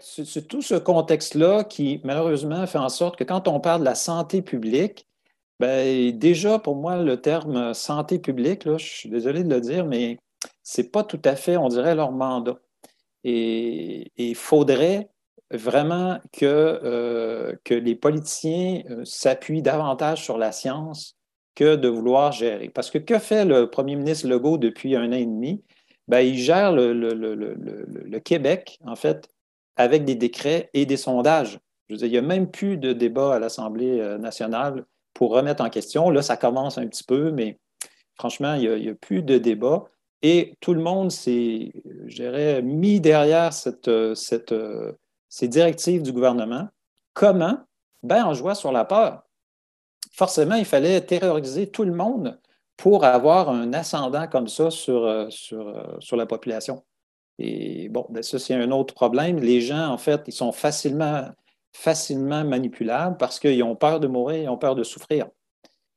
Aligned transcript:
c'est 0.00 0.48
tout 0.48 0.62
ce 0.62 0.74
contexte-là 0.74 1.64
qui, 1.64 2.00
malheureusement, 2.04 2.66
fait 2.66 2.78
en 2.78 2.88
sorte 2.88 3.16
que 3.16 3.24
quand 3.24 3.48
on 3.48 3.60
parle 3.60 3.80
de 3.80 3.84
la 3.84 3.94
santé 3.94 4.42
publique, 4.42 5.06
ben, 5.60 6.10
déjà, 6.16 6.58
pour 6.58 6.76
moi, 6.76 6.96
le 7.02 7.20
terme 7.20 7.74
santé 7.74 8.18
publique, 8.18 8.64
là, 8.64 8.78
je 8.78 8.86
suis 8.86 9.08
désolé 9.08 9.44
de 9.44 9.54
le 9.54 9.60
dire, 9.60 9.86
mais 9.86 10.18
ce 10.62 10.80
n'est 10.80 10.88
pas 10.88 11.04
tout 11.04 11.20
à 11.24 11.36
fait, 11.36 11.56
on 11.56 11.68
dirait, 11.68 11.94
leur 11.94 12.12
mandat. 12.12 12.58
Et 13.24 14.10
il 14.16 14.34
faudrait 14.34 15.10
vraiment 15.50 16.18
que, 16.32 16.44
euh, 16.44 17.54
que 17.64 17.74
les 17.74 17.94
politiciens 17.94 18.82
euh, 18.90 19.04
s'appuient 19.04 19.62
davantage 19.62 20.24
sur 20.24 20.38
la 20.38 20.52
science 20.52 21.16
que 21.54 21.76
de 21.76 21.88
vouloir 21.88 22.32
gérer. 22.32 22.68
Parce 22.68 22.90
que 22.90 22.98
que 22.98 23.18
fait 23.18 23.44
le 23.44 23.70
premier 23.70 23.96
ministre 23.96 24.26
Legault 24.28 24.58
depuis 24.58 24.96
un 24.96 25.08
an 25.12 25.16
et 25.16 25.26
demi? 25.26 25.62
Ben, 26.08 26.20
il 26.20 26.36
gère 26.36 26.72
le, 26.72 26.92
le, 26.92 28.18
Québec, 28.18 28.78
en 28.84 28.96
fait, 28.96 29.28
avec 29.76 30.04
des 30.04 30.14
décrets 30.14 30.70
et 30.74 30.86
des 30.86 30.96
sondages. 30.96 31.58
Je 31.88 31.94
veux 31.94 31.98
dire, 31.98 32.06
il 32.06 32.12
n'y 32.12 32.18
a 32.18 32.22
même 32.22 32.50
plus 32.50 32.76
de 32.76 32.92
débat 32.92 33.34
à 33.34 33.38
l'Assemblée 33.38 34.00
euh, 34.00 34.18
nationale 34.18 34.84
pour 35.12 35.32
remettre 35.32 35.62
en 35.62 35.70
question. 35.70 36.10
Là, 36.10 36.22
ça 36.22 36.36
commence 36.36 36.78
un 36.78 36.86
petit 36.86 37.04
peu, 37.04 37.30
mais 37.30 37.58
franchement, 38.16 38.54
il 38.54 38.80
n'y 38.80 38.88
a, 38.88 38.94
plus 38.94 39.22
de 39.22 39.38
débat. 39.38 39.84
Et 40.22 40.54
tout 40.60 40.74
le 40.74 40.80
monde 40.80 41.10
s'est, 41.10 41.72
je 42.06 42.60
mis 42.60 43.00
derrière 43.00 43.52
cette, 43.52 43.90
cette, 44.14 44.54
ces 45.28 45.48
directives 45.48 46.02
du 46.02 46.12
gouvernement. 46.12 46.68
Comment? 47.12 47.58
Ben, 48.02 48.24
en 48.24 48.34
jouant 48.34 48.54
sur 48.54 48.72
la 48.72 48.84
peur. 48.84 49.22
Forcément, 50.12 50.54
il 50.54 50.64
fallait 50.64 51.00
terroriser 51.00 51.70
tout 51.70 51.84
le 51.84 51.92
monde 51.92 52.38
pour 52.76 53.04
avoir 53.04 53.48
un 53.48 53.72
ascendant 53.72 54.28
comme 54.28 54.48
ça 54.48 54.68
euh, 54.88 55.28
euh, 55.52 55.96
sur 56.00 56.16
la 56.16 56.26
population. 56.26 56.84
Et 57.38 57.88
bon, 57.88 58.06
ben 58.10 58.22
ça, 58.22 58.38
c'est 58.38 58.54
un 58.54 58.70
autre 58.70 58.94
problème. 58.94 59.40
Les 59.40 59.60
gens, 59.60 59.88
en 59.88 59.98
fait, 59.98 60.22
ils 60.26 60.32
sont 60.32 60.52
facilement, 60.52 61.28
facilement 61.72 62.44
manipulables 62.44 63.16
parce 63.16 63.40
qu'ils 63.40 63.62
ont 63.62 63.76
peur 63.76 64.00
de 64.00 64.06
mourir, 64.06 64.42
ils 64.42 64.48
ont 64.48 64.58
peur 64.58 64.74
de 64.74 64.84
souffrir. 64.84 65.26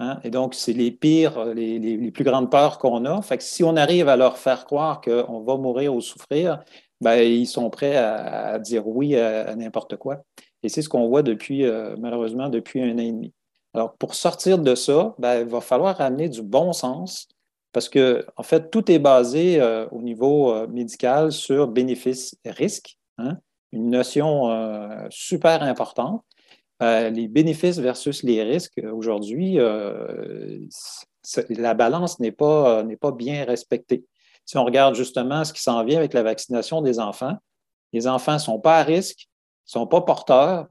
Hein? 0.00 0.20
Et 0.24 0.30
donc, 0.30 0.54
c'est 0.54 0.72
les 0.72 0.90
pires, 0.90 1.44
les, 1.44 2.10
plus 2.12 2.24
grandes 2.24 2.50
peurs 2.50 2.78
qu'on 2.78 3.04
a. 3.04 3.20
Fait 3.22 3.36
que 3.36 3.42
si 3.42 3.64
on 3.64 3.76
arrive 3.76 4.08
à 4.08 4.16
leur 4.16 4.38
faire 4.38 4.64
croire 4.64 5.00
qu'on 5.00 5.40
va 5.40 5.56
mourir 5.56 5.94
ou 5.94 6.00
souffrir, 6.00 6.62
ben, 7.00 7.16
ils 7.16 7.46
sont 7.46 7.68
prêts 7.70 7.96
à, 7.96 8.58
dire 8.58 8.86
oui 8.86 9.16
à, 9.16 9.54
n'importe 9.56 9.96
quoi. 9.96 10.22
Et 10.62 10.68
c'est 10.68 10.82
ce 10.82 10.88
qu'on 10.88 11.08
voit 11.08 11.22
depuis, 11.22 11.64
euh, 11.64 11.96
malheureusement, 11.98 12.48
depuis 12.48 12.82
un 12.82 12.94
an 12.94 12.98
et 12.98 13.12
demi. 13.12 13.32
Alors, 13.74 13.94
pour 13.94 14.14
sortir 14.14 14.58
de 14.58 14.74
ça, 14.74 15.14
ben, 15.18 15.40
il 15.40 15.46
va 15.46 15.60
falloir 15.60 16.00
amener 16.00 16.28
du 16.28 16.42
bon 16.42 16.72
sens 16.72 17.28
parce 17.72 17.88
que, 17.88 18.26
en 18.36 18.42
fait, 18.42 18.70
tout 18.70 18.90
est 18.90 18.98
basé 18.98 19.60
euh, 19.60 19.86
au 19.90 20.02
niveau 20.02 20.52
euh, 20.52 20.66
médical 20.66 21.32
sur 21.32 21.68
bénéfice-risque, 21.68 22.98
hein, 23.18 23.38
une 23.72 23.90
notion 23.90 24.48
super 25.10 25.62
importante. 25.62 26.24
les 26.80 27.28
bénéfices 27.28 27.78
versus 27.78 28.22
les 28.22 28.42
risques, 28.42 28.80
aujourd'hui, 28.90 29.58
la 31.50 31.74
balance 31.74 32.18
n'est 32.18 32.32
pas, 32.32 32.82
pas 32.98 33.12
bien 33.12 33.44
respectée. 33.44 34.06
Si 34.46 34.56
on 34.56 34.64
regarde 34.64 34.94
justement 34.94 35.44
ce 35.44 35.52
qui 35.52 35.60
s'en 35.60 35.84
vient 35.84 35.98
avec 35.98 36.14
la 36.14 36.22
vaccination 36.22 36.80
des 36.80 36.98
enfants, 36.98 37.36
les 37.92 38.06
enfants 38.06 38.34
ne 38.34 38.38
sont 38.38 38.58
pas 38.58 38.78
à 38.78 38.82
risque, 38.84 39.28
ne 39.66 39.70
sont 39.70 39.86
pas 39.86 40.00
porteurs, 40.00 40.68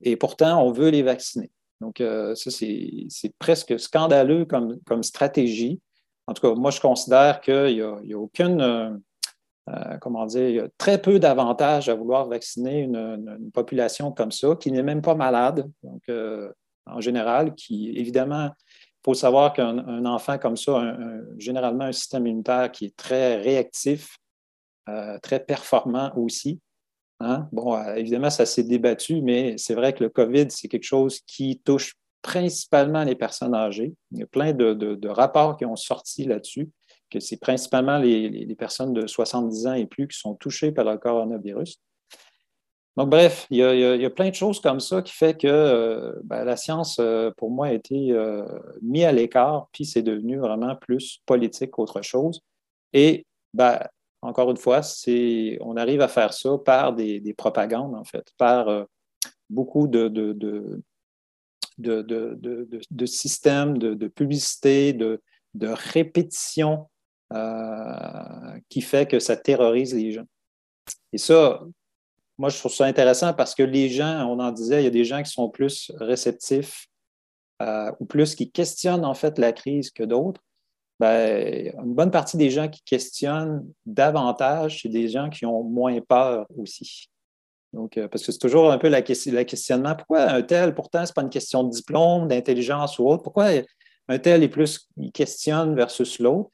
et 0.00 0.16
pourtant, 0.16 0.62
on 0.62 0.72
veut 0.72 0.88
les 0.90 1.02
vacciner. 1.02 1.50
Donc, 1.80 2.00
euh, 2.00 2.34
ça, 2.34 2.50
c'est 2.50 3.32
presque 3.38 3.78
scandaleux 3.78 4.44
comme, 4.44 4.80
comme, 4.86 5.02
stratégie. 5.02 5.80
En 6.28 6.34
tout 6.34 6.42
cas, 6.42 6.54
moi, 6.54 6.70
je 6.70 6.80
considère 6.80 7.40
qu'il 7.40 7.74
n'y 7.74 8.12
a, 8.12 8.18
aucune, 8.18 8.60
euh, 8.60 8.90
euh, 9.70 9.96
comment 10.00 10.26
dire, 10.26 10.48
il 10.48 10.54
y 10.56 10.60
a 10.60 10.68
très 10.76 11.00
peu 11.00 11.18
d'avantages 11.18 11.88
à 11.88 11.94
vouloir 11.94 12.28
vacciner 12.28 12.80
une, 12.80 13.50
population 13.52 14.12
comme 14.12 14.30
ça, 14.30 14.54
qui 14.60 14.70
n'est 14.70 14.82
même 14.82 15.02
pas 15.02 15.14
malade, 15.14 15.68
donc, 15.82 16.02
en 16.86 17.00
général, 17.00 17.54
qui, 17.54 17.90
évidemment, 17.96 18.46
il 18.46 19.04
faut 19.04 19.14
savoir 19.14 19.52
qu'un 19.52 20.04
enfant 20.04 20.38
comme 20.38 20.56
ça 20.56 20.78
a 20.78 20.96
généralement 21.38 21.84
un 21.84 21.92
système 21.92 22.26
immunitaire 22.26 22.70
qui 22.70 22.86
est 22.86 22.96
très 22.96 23.36
réactif, 23.36 24.18
euh, 24.88 25.18
très 25.18 25.40
performant 25.40 26.10
aussi. 26.16 26.60
Hein. 27.20 27.46
Bon, 27.52 27.74
euh, 27.74 27.94
évidemment, 27.96 28.30
ça 28.30 28.46
s'est 28.46 28.62
débattu, 28.62 29.20
mais 29.20 29.56
c'est 29.58 29.74
vrai 29.74 29.92
que 29.92 30.02
le 30.02 30.08
COVID, 30.08 30.46
c'est 30.50 30.68
quelque 30.68 30.84
chose 30.84 31.20
qui 31.26 31.60
touche 31.62 31.94
principalement 32.22 33.04
les 33.04 33.14
personnes 33.14 33.54
âgées. 33.54 33.94
Il 34.12 34.18
y 34.18 34.22
a 34.22 34.26
plein 34.26 34.52
de, 34.52 35.08
rapports 35.08 35.56
qui 35.56 35.64
ont 35.64 35.76
sorti 35.76 36.24
là-dessus, 36.24 36.68
que 37.10 37.20
c'est 37.20 37.38
principalement 37.38 37.98
les, 37.98 38.54
personnes 38.56 38.92
de 38.92 39.06
70 39.06 39.66
ans 39.66 39.74
et 39.74 39.86
plus 39.86 40.08
qui 40.08 40.18
sont 40.18 40.34
touchées 40.34 40.72
par 40.72 40.84
le 40.84 40.98
coronavirus. 40.98 41.80
Donc, 42.96 43.10
bref, 43.10 43.46
il 43.50 43.58
y, 43.58 44.04
a, 44.04 44.10
plein 44.10 44.28
de 44.28 44.34
choses 44.34 44.60
comme 44.60 44.80
ça 44.80 45.02
qui 45.02 45.12
fait 45.12 45.40
que 45.40 45.46
euh, 45.46 46.14
ben, 46.24 46.42
la 46.44 46.56
science, 46.56 46.98
euh, 46.98 47.30
pour 47.36 47.48
moi, 47.48 47.68
a 47.68 47.72
été 47.72 48.10
euh, 48.10 48.44
mise 48.82 49.04
à 49.04 49.12
l'écart, 49.12 49.68
puis 49.72 49.84
c'est 49.84 50.02
devenu 50.02 50.38
vraiment 50.38 50.74
plus 50.74 51.20
politique 51.24 51.70
qu'autre 51.70 52.02
chose. 52.02 52.40
Et, 52.92 53.24
ben, 53.54 53.78
encore 54.20 54.50
une 54.50 54.56
fois, 54.56 54.80
on 55.60 55.76
arrive 55.76 56.00
à 56.00 56.08
faire 56.08 56.32
ça 56.32 56.58
par 56.58 56.92
des, 56.92 57.34
propagandes, 57.38 57.94
en 57.94 58.02
fait, 58.02 58.32
par 58.36 58.86
beaucoup 59.48 59.86
de, 59.86 60.08
systèmes 63.06 63.78
de, 63.78 64.08
publicité, 64.08 64.92
de, 64.92 65.20
répétition 65.62 66.88
qui 68.68 68.80
fait 68.80 69.08
que 69.08 69.18
ça 69.18 69.36
terrorise 69.36 69.94
les 69.94 70.12
gens. 70.12 70.26
Et 71.12 71.18
ça, 71.18 71.60
moi, 72.38 72.50
je 72.50 72.58
trouve 72.58 72.72
ça 72.72 72.84
intéressant 72.84 73.34
parce 73.34 73.54
que 73.54 73.64
les 73.64 73.88
gens, 73.88 74.26
on 74.28 74.38
en 74.38 74.52
disait, 74.52 74.80
il 74.80 74.84
y 74.84 74.88
a 74.88 74.90
des 74.90 75.04
gens 75.04 75.22
qui 75.22 75.30
sont 75.30 75.50
plus 75.50 75.90
réceptifs 75.96 76.86
euh, 77.60 77.90
ou 77.98 78.06
plus 78.06 78.36
qui 78.36 78.50
questionnent 78.50 79.04
en 79.04 79.14
fait 79.14 79.38
la 79.38 79.52
crise 79.52 79.90
que 79.90 80.04
d'autres. 80.04 80.40
Ben, 81.00 81.72
une 81.76 81.94
bonne 81.94 82.10
partie 82.10 82.36
des 82.36 82.50
gens 82.50 82.68
qui 82.68 82.82
questionnent 82.82 83.64
davantage, 83.86 84.82
c'est 84.82 84.88
des 84.88 85.08
gens 85.08 85.28
qui 85.30 85.46
ont 85.46 85.64
moins 85.64 86.00
peur 86.00 86.46
aussi. 86.56 87.10
Donc, 87.72 87.98
euh, 87.98 88.08
parce 88.08 88.24
que 88.24 88.32
c'est 88.32 88.38
toujours 88.38 88.70
un 88.70 88.78
peu 88.78 88.88
la, 88.88 89.00
le 89.00 89.42
questionnement. 89.42 89.94
Pourquoi 89.94 90.30
un 90.30 90.42
tel, 90.42 90.74
pourtant, 90.74 91.04
ce 91.04 91.10
n'est 91.10 91.14
pas 91.14 91.22
une 91.22 91.30
question 91.30 91.64
de 91.64 91.70
diplôme, 91.70 92.28
d'intelligence 92.28 92.98
ou 92.98 93.08
autre. 93.08 93.22
Pourquoi 93.22 93.50
un 94.08 94.18
tel 94.18 94.42
est 94.42 94.48
plus, 94.48 94.88
il 94.96 95.12
questionne 95.12 95.74
versus 95.74 96.18
l'autre? 96.18 96.50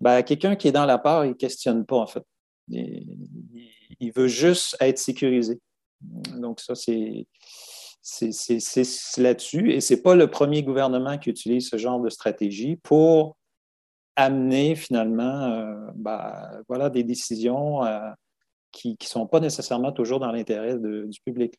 Ben, 0.00 0.22
quelqu'un 0.22 0.56
qui 0.56 0.68
est 0.68 0.72
dans 0.72 0.84
la 0.84 0.98
peur, 0.98 1.24
il 1.24 1.30
ne 1.30 1.34
questionne 1.34 1.86
pas, 1.86 1.96
en 1.96 2.06
fait. 2.06 2.22
Il, 2.68 4.12
veut 4.14 4.28
juste 4.28 4.76
être 4.80 4.98
sécurisé. 4.98 5.58
Donc, 6.00 6.60
ça, 6.60 6.74
c'est 6.74 7.26
là-dessus. 9.16 9.72
Et 9.72 9.80
ce 9.80 9.94
n'est 9.94 10.00
pas 10.00 10.14
le 10.14 10.28
premier 10.28 10.62
gouvernement 10.62 11.16
qui 11.16 11.30
utilise 11.30 11.68
ce 11.68 11.78
genre 11.78 12.00
de 12.00 12.10
stratégie 12.10 12.76
pour 12.76 13.36
amener 14.16 14.74
finalement 14.74 15.44
euh, 15.44 15.74
ben, 15.94 16.62
voilà, 16.68 16.90
des 16.90 17.04
décisions 17.04 17.84
euh, 17.84 18.10
qui 18.76 18.96
ne 19.00 19.06
sont 19.06 19.26
pas 19.26 19.40
nécessairement 19.40 19.92
toujours 19.92 20.20
dans 20.20 20.30
l'intérêt 20.30 20.76
du 20.78 21.20
public. 21.24 21.54